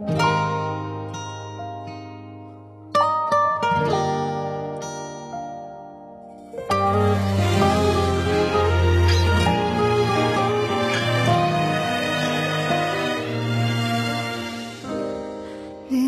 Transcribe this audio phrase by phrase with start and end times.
[0.00, 0.06] 你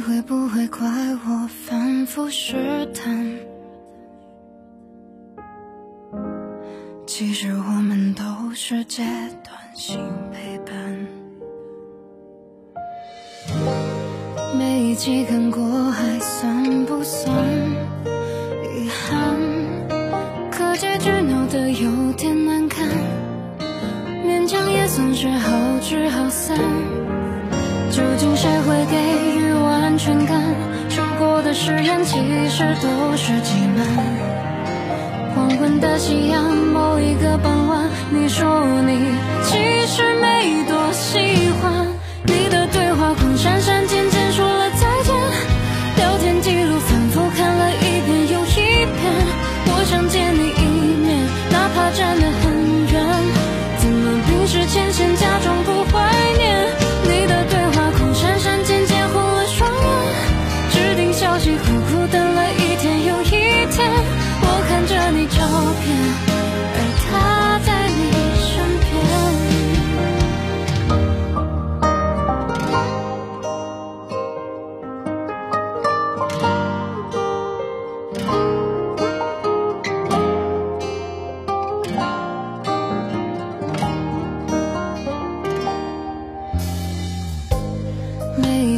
[0.00, 0.86] 会不会怪
[1.26, 3.26] 我反复试探？
[7.06, 8.22] 其实我们都
[8.54, 9.02] 是阶
[9.42, 9.98] 段性
[10.32, 11.06] 陪伴，
[14.58, 17.34] 每一集看过还算不算
[18.74, 19.36] 遗憾？
[20.50, 22.88] 可结局闹得有点难看，
[24.24, 25.50] 勉强也算是好
[25.80, 26.58] 聚好散。
[27.90, 28.96] 究竟谁会给
[29.38, 30.42] 予安全感？
[30.88, 32.16] 说过的誓言其
[32.48, 33.86] 实都是欺瞒。
[35.34, 38.59] 黄昏的夕阳，某一个傍晚，你说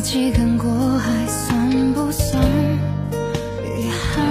[0.02, 2.42] 一集看过，还算不算
[3.78, 4.26] 遗憾？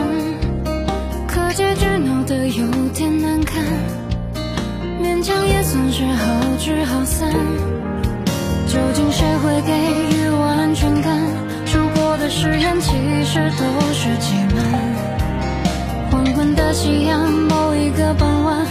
[1.26, 2.46] 可结局闹得？
[2.50, 3.64] 有点难看，
[5.02, 6.26] 勉强也算是好
[6.60, 7.32] 聚好散。
[8.68, 11.18] 究竟谁会给予我安全感？
[11.66, 12.92] 说过的誓言其
[13.24, 16.12] 实都是欺瞒。
[16.12, 18.68] 黄昏的夕阳，某一个傍晚，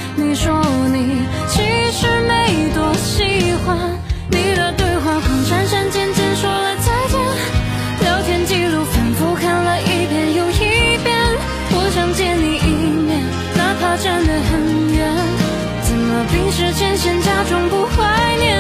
[16.91, 18.59] 冰释前嫌，假装不怀念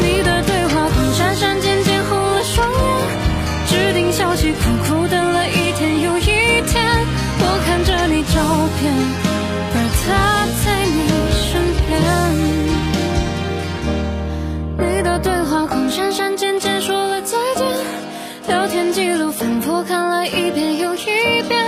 [0.00, 2.78] 你的对话框，闪闪渐渐红了双眼，
[3.66, 7.04] 指定消息苦苦等了一天又一天，
[7.40, 8.38] 我看着你照
[8.78, 8.94] 片，
[9.74, 10.96] 而他在你
[11.34, 11.60] 身
[14.78, 17.66] 边，你的对话框闪闪渐渐说了再见，
[18.46, 21.60] 聊天记录反复看了一遍又一遍，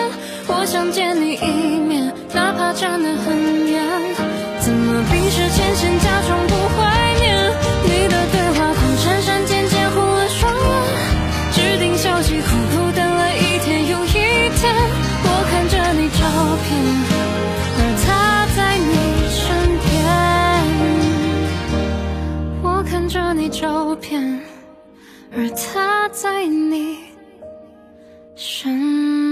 [0.47, 2.15] 我想见你一面。
[2.33, 3.83] 哪怕站得很远，
[4.61, 5.94] 怎么冰释前嫌，
[25.33, 26.99] 而他在你
[28.35, 29.24] 身。